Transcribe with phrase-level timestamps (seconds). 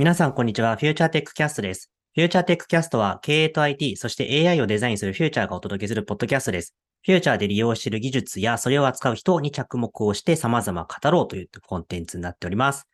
[0.00, 0.76] 皆さん、こんにちは。
[0.76, 1.90] フューチャーテックキャストです。
[2.14, 6.74] フューチャーテックキャストは経営と IT、そして AI をデザインするフューチャーがお届けするポッドキャストです。
[7.04, 12.88] フューチャーで利用している技術やそれを扱う人に着目をして様々語ろうというコンテンツになっております。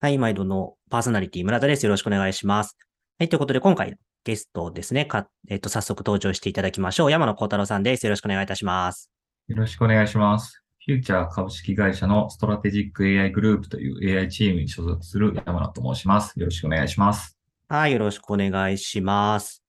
[0.00, 1.84] はい、毎度のパーソナリティ村田です。
[1.84, 2.76] よろしくお願いします。
[3.18, 5.06] はい、ということで今回ゲストですね。
[5.06, 7.10] かえっ、と、早速登場していただきましょう。
[7.10, 8.06] 山田幸太郎さんです。
[8.06, 9.10] よろしくお願いいたします。
[9.48, 10.59] よろしくお願いします。
[10.86, 16.40] フューチャー株式会社のストラテジック AI グループという AI チームに所属する山田と申します。
[16.40, 17.36] よろしくお願いします。
[17.68, 19.62] はい、よろしくお願いします。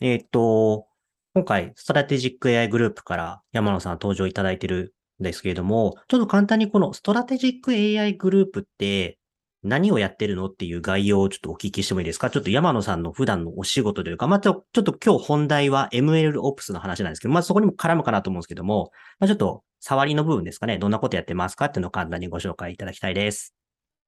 [0.00, 0.86] えっ、と、
[1.34, 9.18] 今回、ストラテジック AI グループから山野さん登場いただいてるんですけれども、ちょっと簡単にこのストラテジック AI グループって
[9.64, 12.30] 何をやってるのっていう概要をちょっとお聞きしてもいいですか？
[12.30, 20.78] ちょっと山野さんの普段のお仕事というか、まあ、ちょっと今日本題は ML Ops の話なんですけど、まあ、そこにも絡むかなと思うんですけども、まあ、ちょっと触りの部分ですかね。
[20.78, 21.66] どんなことやってますか？
[21.66, 23.54] っていうのを簡単にご紹介いただきたいです。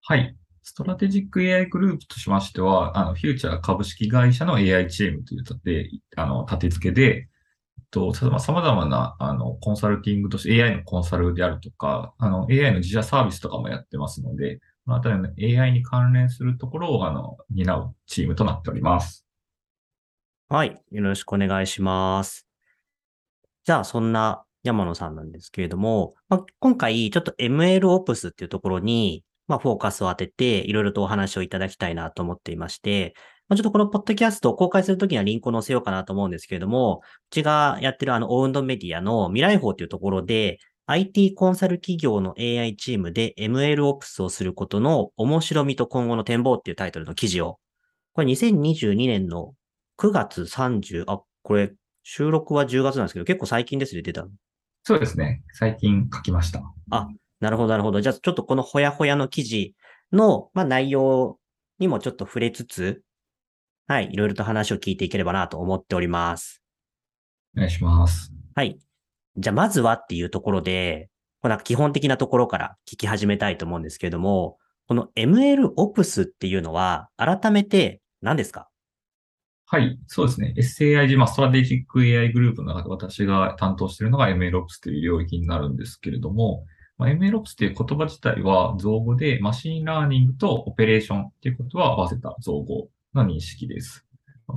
[0.02, 0.36] はい。
[0.62, 7.28] ストラテジック AI グループとしましては、あの、フューチャー株式会社の AI チームという立て、あの、立て付けで、
[7.92, 15.28] と、様々な、あの、コンサルティングとして AI のコンサルであるとか、あの、AI の自社サービスとかもやってますので、このあたりの
[15.60, 19.26] AI に関連するところを、あの、担うチームとなっております。
[20.48, 20.80] はい。
[20.92, 22.46] よろしくお願いします。
[23.64, 33.14] じゃあ、そんな山野さんなんですけれども、まあ、今回ちょっと MLOps っていうところに、まあ、フォーカスを当てて、いろいろとお話をいただきたいなと思っていまして、
[33.48, 47.58] ま、ちょっとこのポッドキャストを公開するときにはリンクを載せようかなと思うんですけれども、うちがやってるあの、オウンドメディアの未来法というところで、IT コンサル企業の AI チームで MLOps をすることの面白みと今後の展望っていうタイトルの記事を、
[48.12, 49.54] これ2022年の
[49.98, 51.72] 9月30、あ、これ
[52.04, 54.28] 収録は10月なんですけど、結構最近ですね、出たの。
[54.84, 55.42] そうですね。
[55.54, 56.62] 最近書きました。
[56.90, 57.08] あ、
[57.40, 58.00] なるほど、なるほど。
[58.00, 59.74] じゃあ、ちょっとこのほやほやの記事
[60.12, 61.40] の、まあ、内容
[61.80, 63.02] にもちょっと触れつつ、
[63.88, 66.62] はい、いろいろと話を聞いていければなと思っております。
[67.56, 68.32] お願いします。
[68.54, 68.78] はい。
[69.38, 71.10] じゃあ、まずはっていうところで、
[71.42, 74.58] この基本的なところから聞き始めたいと思うんですけれども、
[74.88, 78.68] この MLOps っていうのは、改めて何ですか？
[79.68, 80.54] はい、そうですね。
[80.56, 86.64] SAIG、まあ、ストラテジック AI グループの中で私が担当しているのが MLOps という領域になるんですけれども、
[86.98, 94.05] まあ、MLOps という言葉自体は造語で machine learning とオペレーションっていうことは合わせた造語の認識です。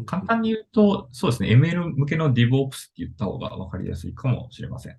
[0.05, 1.49] 簡単に言うと、そうですね。
[1.49, 4.97] ML 向けの DevOps って言った方がわかりやすいかもしれません。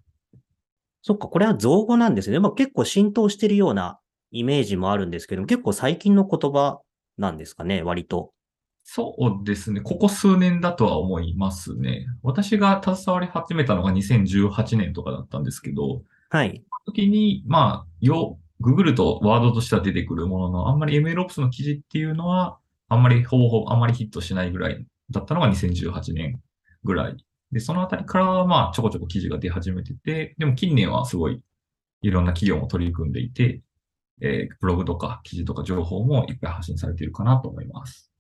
[1.03, 2.39] そっか、これは造語なんですね。
[2.41, 6.81] まあ、結構浸透してるようなイメージもあるんですけど結構最近の言葉
[7.19, 8.33] なんですかね、割と。
[8.83, 9.81] そうですね。
[9.81, 12.07] ここ数年だとは思いますね。
[12.22, 16.65] 私が携わり始めたのが2018年とかだったんですけど、はい。
[16.87, 22.59] 時に、まあ、よ、ググるとワードとしては出てくるものの、あんまり MLOps の記事っていうのは、
[22.91, 26.41] あんまりほぼほぼあんまりヒットしないぐらいだったのが2018年
[26.84, 27.17] ぐらい。
[27.53, 31.41] で、そのあたりからはまあちょこちょこ記事が出始めてて、でも近年はすごい
[32.03, 33.62] いろんな企業も取り組んでいて、
[34.21, 38.11] えー、ブログとか記事とか情報もいっぱい発信されているかなと思います。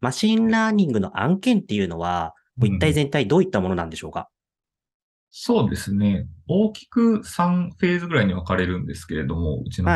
[0.00, 4.26] machine learning の案件っていうのは、一体全体どういったものなんでしょうか、うん、
[5.30, 6.26] そうですね。
[6.46, 9.90] 大きく3フェーズぐらいに分かれるんですけれども、うちの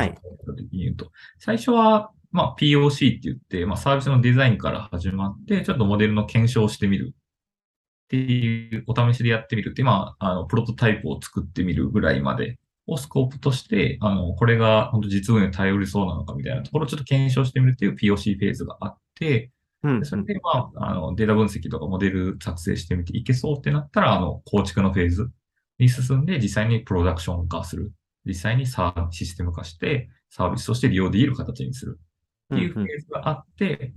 [0.56, 7.16] 的に言うと、はい、最初は、まあ、POC って言って、まあ、サービスのデザインから始まって、ちょっとモデルの検証をしてみるっ
[8.08, 19.50] ていう、お試しでやってみるって、まあ、あの、プロトタイプを作ってみるぐらいまでをスコープとして、あの、これが本当実運に頼りそうなのかみたいなところをちょっと検証してみるっていう POC フェーズがあって、
[19.82, 25.30] うん、それで、まあ、あの、データ分析とかモデル作成してみていけそうってなったら、あの、構築のフェーズ
[25.78, 27.92] に進んで、実際にプロダクション化する。
[28.26, 31.98] 実際にサーシステム化して、サービスとして利用できる形にする。
[32.54, 33.92] っていうフェーズがあって、うんうん、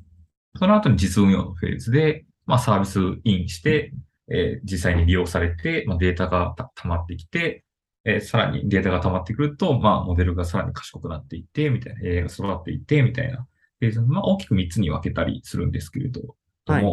[0.59, 3.93] その後に実運用のフェーズで、まあ、サービスインして、
[4.29, 7.63] えー、実際に利用されて、まあ、データが溜まってきて、
[8.05, 13.47] えー、さらにデータが溜まってくると、まあ、モデルがさらに賢くなっていって、みたいな、AI が育っていって、みたいな
[13.79, 16.35] フェーズまあ、大きく3つに分けたりするんですけれども、
[16.65, 16.83] はい、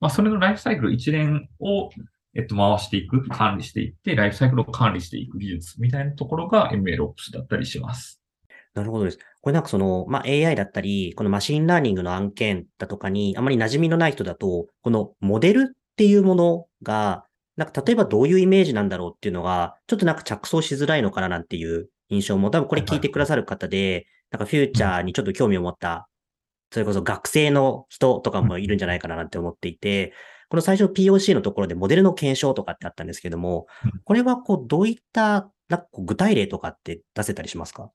[0.00, 1.90] まあ、それのライフサイクル一連を、
[2.34, 8.20] えっと、回していく、管理していって、ライフサイクルを管理していく技術みたいなところが MLOps だったりします。
[8.76, 9.18] なるほどです。
[9.40, 17.24] これなんかその、まあ、AI だったり、この machine learning の案件だとかに、あまり馴染みのない人だと、このモデルっていうものが、
[17.56, 26.08] なんか例えばどういうイメージなんだろうっていうのが、ちょっとなんか着想しづらいのかななんていう印象も、多分これ聞いてくださる方で、なんかフューチャーにちょっと興味を持った
[26.70, 30.12] それこそ学生の人とかもいるんじゃないかななんて思っていて、
[30.50, 33.66] この最初 POC のところでモデルの検証とかってあったんですけども、
[34.04, 37.90] これはこうどういったなんか具体例とかって出せたりしますか？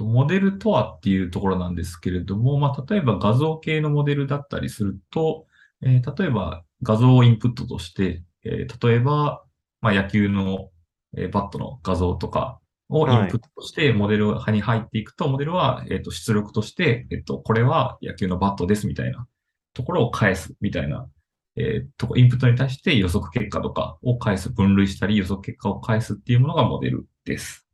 [0.00, 5.46] モデルとはっていうところなんですけれども、まあ、例えば画像系のモデルだったりすると、
[5.82, 9.44] えー、例えば画像をインプットとして、えー、例えば、
[9.80, 10.70] まあ、野球の、
[11.16, 12.58] えー、バットの画像とか
[12.88, 19.26] をインプットとしてモデルに入っていくと、はい、モデルは、えっ、と、出力として、えっ、と、これは野球のバットですみたいな
[19.74, 21.08] ところを返すみたいな、
[21.56, 27.66] えっ、と、インプットに対して予測結果とかを返す、分類したり予測結果を返すっていうものがモデルです。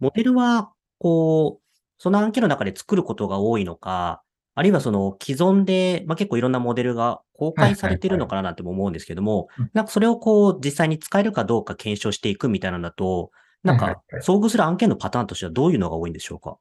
[0.00, 1.62] モデルはこう、
[1.98, 4.22] その案件の中で作ることが多いのか、
[4.54, 13.30] あるいはその既存で、まあ、結構いろんなモデルが公開されているのかななんても思うんですけども、なんかそれをこう実際に使えるかどうか検証していくみたいなのだと、
[13.62, 16.56] なんか遭遇する案件のパターンとしてはどういうのが多いんでしょうか？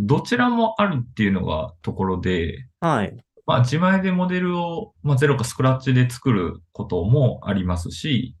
[0.00, 3.16] どちらもあるっていうのがところで、はい。
[3.46, 8.36] まあ自前でモデルを、まあ、ゼロかスクラッチで作ることもありますし、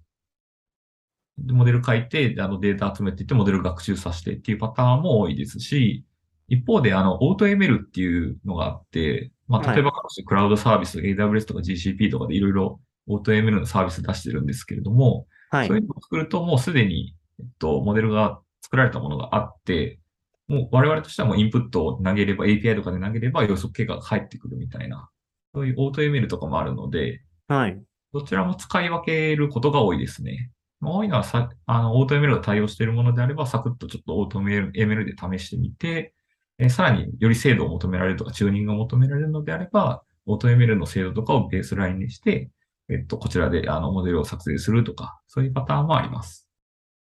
[1.38, 6.04] モデル書いて、あのデータ集めていって、モデル学習させてっていうパターンも多いですし、
[6.48, 9.92] 一方で、あの、オート ML っていうのがあって、まあ、例えば、
[10.24, 20.00] クラウドサービス、AWS とか GCP とかでいろいろオート ML のサービス出してるんですけれども、はい、そういうのを作ると、もうすでに、えっと、モデルが作られたものがあって、
[20.48, 25.10] もう我々としてはもうインプットを投げれば、API とかで投げれば予測結果が返ってくるみたいな、
[25.54, 27.80] そういうオート ML とかもあるので、はい。
[28.12, 30.50] どちらも使い分けることが多いですね。
[30.82, 36.14] 多いのはさ、あの、オート ML が対応しているものであれば、サクッとちょっとオート ML で試してみて、
[36.58, 42.50] えさらにより精度を求められるとか、チューニングを求められるのであれば、オート ML の精度とかをベースラインにして、
[42.88, 46.48] えっと、こちらであのモデルを作成するとか、そういうパターンもあります。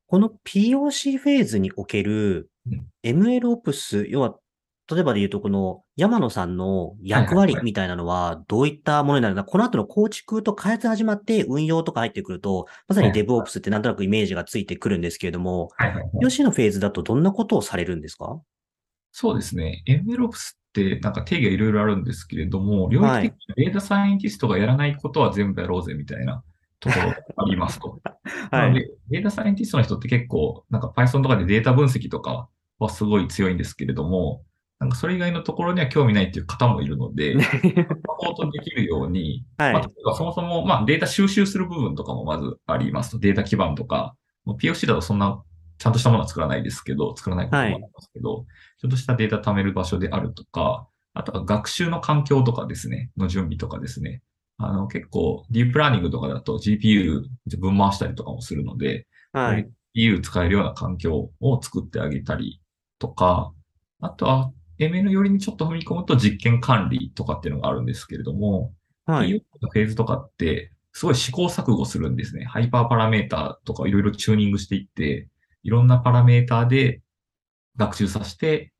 [0.08, 2.50] この POC フェーズにおける
[3.04, 4.36] MLOps、要は
[4.92, 15.70] 例えばで言うと、この山野さんの役割みたいなのは、どういったものになるのか、この後の構築と開発始まって運用とか入ってくると、まさに DevOps ってなんとなくイメージがついてくるんですけれども、
[16.22, 18.40] 吉のフェーズだとどんなことをされるんですか？
[19.12, 19.84] そうですね。
[19.88, 26.44] MLOps ってなんか定義がいろいろあるんですけれども、領域的にデータサイエンティストがやらないことは全部やろうぜみたいな
[26.80, 28.02] ところがありますと。
[28.52, 34.44] はい、データサイエンティストの人って結構、なんか Python とかでデータ分析とかはすごい強いんですけれども、
[34.86, 43.20] なんかそれ以外のところには興味ないっていう方もいるので、サポートできるように、 はい、まあ、そもそも、まあ、データ収集する部分とかもまずありますと。
[43.20, 44.16] データ基盤とか、
[44.46, 45.42] POC だとそんな
[45.78, 48.46] ちゃんとしたものは作らないですけど、作らないこともありますけど、はい、
[48.80, 54.22] ちょっとしたデータ貯める場所であるとか、あとは学習の環境とかですね、の準備とかですね。
[54.58, 57.24] あの、結構、ディープラーニングとかだと GPU
[57.58, 59.68] 分回したりとかもするので、はい。
[59.96, 62.62] GPU 使えるような環境を作ってあげたり
[63.00, 63.52] とか、
[64.00, 68.74] あとは、ML 寄りにちょっと踏み込むと実験管理とかっていうのがあるんですけれども、
[69.06, 69.34] はい。
[69.34, 72.46] のフェーズとかって、すごい試行錯誤するんですね。
[72.46, 75.28] ハイパーパラメータとかいろいろチューニングしていって、
[75.64, 77.02] いろんなパラメータで
[77.76, 78.72] 学習させて、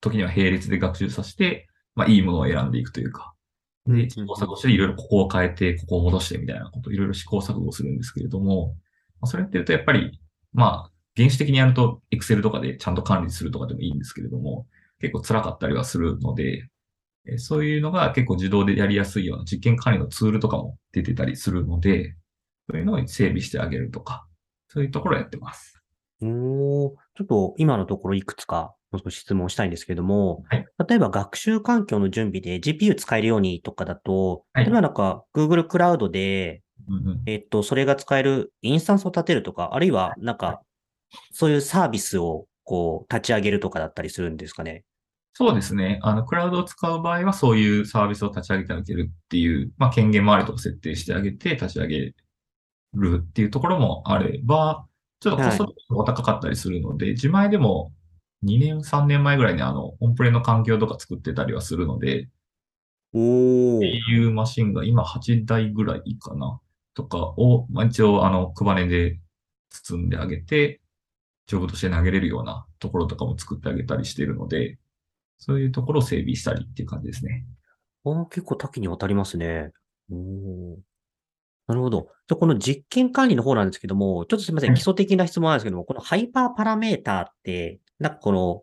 [0.00, 3.34] 時には並列で学習させて、まあいいものを選んでいくというか、
[3.86, 8.76] で、試行錯誤していろいろここを変えて、ここを戻してみたいなこと、いろいろ試行錯誤するんですけれども、
[9.20, 10.20] まあ、それって言うとやっぱり、
[10.52, 14.66] まあ、原始的にやると Excel とかでちゃんと管理するとかでもいいんですけれども、
[15.00, 16.68] 結構辛かったりはするので、
[17.36, 22.14] そういうのが結構自動でやりやすいような実験管理のツールとかも出てたりするので、
[22.70, 24.26] そういうのを整備してあげるとか、
[24.68, 25.82] そういうところをやってます。
[26.20, 28.74] おちょっと今のところいくつか
[29.08, 40.62] 質問したいんですけども、はい、例えば学習環境の準備で GPU 使えるようにとかだと、はい、例えばなんか Google クラウドで、うんうん、えっと、それが使えるインスタンスを立てるとか、あるいはなんか、
[41.32, 44.84] そういうサービスをこう立ち上げるとかだったりするんですかね。
[45.34, 46.00] そうですね。
[46.02, 52.14] あの、クラウドを使う場合は、そういうサービスを立ち上げてあげるっていう、まあ、権限周りとか設定してあげて立ち上げ
[52.94, 54.86] るっていうところもあれば、
[55.20, 57.92] ちょっとコストが高かったりするので、はい、自前でも
[58.42, 62.28] 2年、3年前ぐらいにあの、オンプレの環境とか作ってたりはするので、
[63.12, 66.60] おっていうマシンが今8台ぐらいかな、
[66.94, 69.20] とかを、まあ、一応あの、クバネで
[69.70, 70.80] 包んであげて、
[71.46, 74.78] ジョブとして投げれるようなところとかも作ってあげたりしているので、
[75.38, 77.46] そういうところを整備したりっていう感じですね。
[78.04, 79.72] ああ、結構多岐にわたりますね。
[80.10, 80.76] お
[81.68, 82.08] なるほど。
[82.26, 84.74] じゃこの実験管理の方なんですけども、ちょっとすみません。
[84.74, 88.62] 基礎的な質問なんですけども、このハイパーパラメーターって、なんかこの、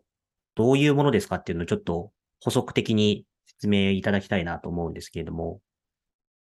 [0.56, 5.60] どういうものですかっていうのをちょっと補足的に説明いただきたいなと思うんですけれども。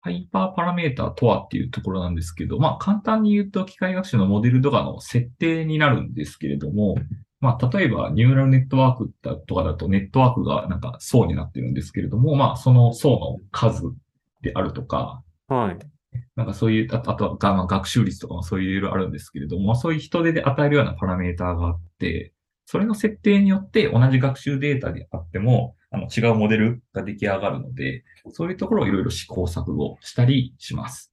[0.03, 6.97] ハイパーパラメータとはっていうところなんですけど、まあ簡単に言うと機械学習のモデルとかの設定になるんですけれども、
[7.43, 9.11] まあ例えばニューラルネットワーク
[9.47, 13.83] とかだとネットワークがなんか層になってるんですけれども、まあその層の数
[14.41, 15.79] であるとか、はい。
[16.37, 22.33] なんかそういう、あとは、まあ、学習率とかもそういういろいろあるんですけれども、まあ、そういう人手で与えるようなパラメーターがあって、
[22.67, 31.13] それの設定によって同じ学習データであっても、あの違うモデルが出来上がるので、そういうところをいろいろ試行錯誤したりします。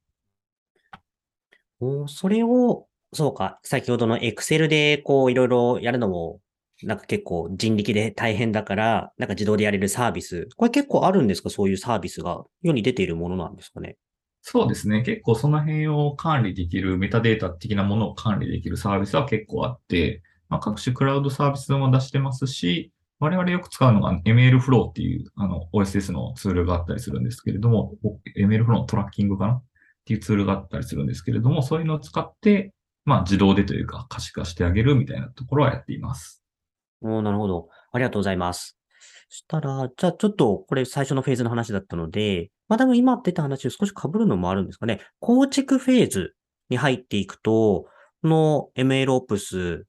[1.80, 6.40] おそれを、そうか、先ほどの Excel でこういろいろやるのも、
[6.84, 10.48] なんか結構人力で大変だから、なんか自動でやれるサービス。
[10.56, 11.50] これ結構あるんですか？
[11.50, 12.44] そういうサービスが。
[12.62, 13.98] 世に出ているものなんですかね？
[14.42, 15.02] そうですね。
[15.02, 27.96] 結構その辺を管理できる、メタデータ的なものを管理できるサービスは結構あって、まあ、各種クラウドサービスも出してますし、我々よく使うのが ML フローっていうあの OSS のツールがあったりするんですけれども、
[28.38, 29.54] ML フローのトラッキングかな？
[29.56, 29.64] っ
[30.06, 32.72] ていうツールがあったりするんですけれども、そういうのを使って、
[33.10, 36.44] まあ自動でというか可視化してあげるみたいなところはやっています。
[37.02, 37.70] おなるほど。
[37.92, 38.78] ありがとうございます。
[39.30, 45.02] そしたら、じゃあちょっとこれ最初のフェーズの話だったので、まあ多分今出た話を少し被るのもあるんですかね。
[45.20, 46.34] 構築フェーズ
[46.70, 47.88] に入っていくと、
[48.22, 49.84] この MLOps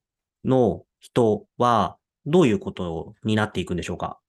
[0.45, 1.97] の人は
[2.27, 4.20] どういうことになっていくんでしょうか？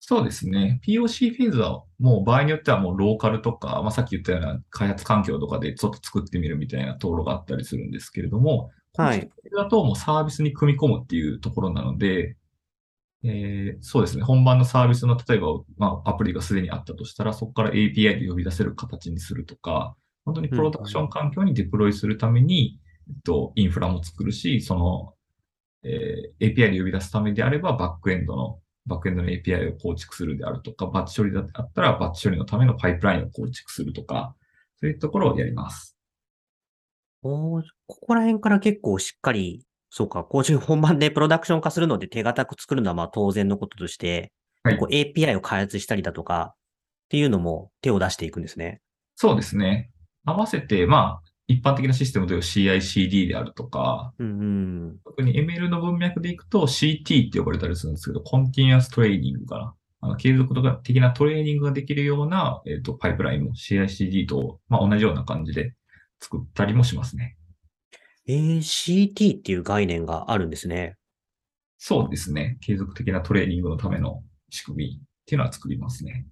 [0.00, 0.80] そうですね。
[0.86, 9.28] POC フェーズはもう場合によってはもうローカルとか、まあ、さっき言ったような開発環境とかでちょっと作ってみるみたいなところがあったりするんですけれども、はい。
[9.56, 12.36] だともうサービスに組み込むっていうところなので、
[13.24, 14.22] えー、そうですね。
[14.22, 22.78] 本番のサービスの、例えば、まあ、アプリがすでにあったとしたら、そこから API で呼び出せる形にするとか、本当にプロダクション環境にデプロイするために、
[23.08, 25.14] うん、えっと、インフラも作るし、その
[25.84, 34.34] えー、API で呼び出すためであれば、バックエンドの、バックエンドの API を構築するであるとか、バッチ処理だったら、バッチ処理のためのパイプラインを構築するとか、
[34.80, 35.96] そういうところをやります。
[37.22, 44.78] おここら辺から結構しっかり、そうか、工場本番でプロダクション化するので手堅く作るのはまあ当然のこととして、はい、
[45.14, 46.56] API を開発したりだとかっ
[47.10, 48.80] ていうのも手を出していくんですね。
[49.16, 49.90] そうですね。
[50.24, 54.44] 合わせて、まあ、一般的なシステムという CICD であるとか、うんう
[54.90, 59.74] ん、特に ML の文脈でいくと CT って呼ばれたりするんですけど、コンティニアストレーニングかな。
[60.00, 65.74] あの継続的なトレーニングができるような、えーと、パイプラインも CICD と、まあ、同じような感じで
[66.20, 67.36] 作ったりもしますね。
[68.28, 70.96] えー、CT っていう概念があるんですね。
[71.78, 72.58] そうですね。
[72.60, 76.26] 継続的なトレーニングのための仕組みっていうのは作りますね。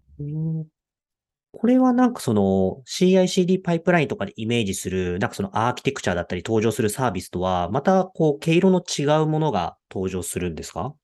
[1.59, 10.95] これはなんかその CICD パイプラインとかでイメージする、なんかそのアーキテクチャだったり登場するサービスとは、またこう毛色の違うものが登場するんですか？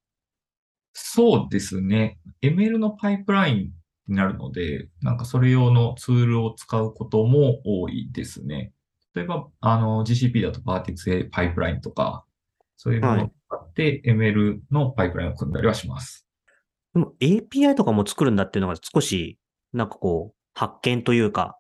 [0.93, 2.19] そうですね。
[2.43, 3.57] ML のパイプライン
[4.09, 8.73] になるので、なんかそれ用のツールを使うことも多いですね。
[9.15, 12.27] 例えば、あの、GCP だと Vertex パイプラインとか、
[12.77, 16.27] そういうものを使って ML のパイプラインを組んだりはします。
[16.93, 19.39] でも API とかも作るんだっていうのが少し、
[19.73, 21.59] なんかこう、発見というか、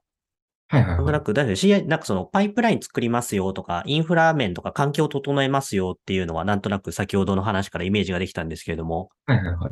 [0.69, 0.97] はいはい、はい。
[0.97, 9.69] なんとなく、なんかそのパイプライン作りますよとか、インフラ面とか環境を整えますよっていうのは、なんとなく先ほどの話からイメージができたんですけれども、はいはいは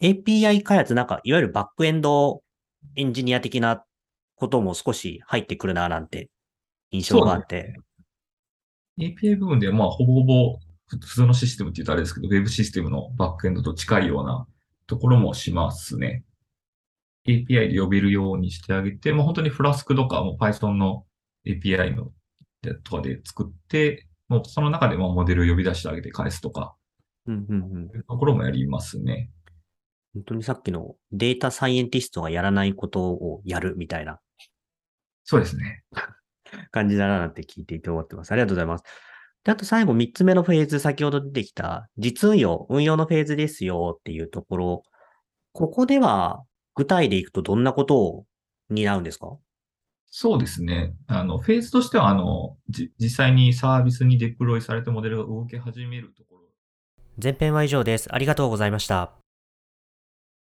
[0.00, 0.22] い。
[0.24, 2.42] API 開発なんか、いわゆるバックエンド
[2.96, 3.84] エンジニア的な
[4.36, 6.28] ことも少し入ってくるな、なんて
[6.90, 7.74] 印象があって。
[8.98, 14.46] API 部分で、まあ、ほぼほぼ普通のシステムって言うとあれですけど、Web システムのバックエンドと近いような
[14.86, 16.24] ところもしますね。
[17.26, 21.04] API で呼べるようにしてあげて、もう本当にフラスクとかも Python の
[21.46, 22.10] API の
[22.84, 26.74] とかで作って、もうその中でもモデルを呼び出してあげて返すとか、
[27.26, 29.30] うんうんうん、いうところもやりますね。
[30.14, 34.20] 本当にさっきのデータサイエンティストがやらないことをやるみたいな。
[35.24, 35.84] そうですね。
[36.70, 38.32] 感じだなって聞いていて思ってます。
[38.32, 38.84] ありがとうございます。
[39.44, 44.82] で、あと最後3つ目のフェーズ、先ほど出てきた実運用、運用のフェーズですよっていうところ、
[45.52, 48.26] ここでは具体でいくとどんなことを
[48.70, 49.36] 担うんですか？
[50.14, 50.94] そうですね。
[51.06, 52.58] あの、フェーズとしては、あの、
[52.98, 56.42] 実際にサービスにデプロイされたモデルが動き始めるところ。
[57.22, 58.12] 前編は以上です。
[58.12, 59.21] ありがとうございました。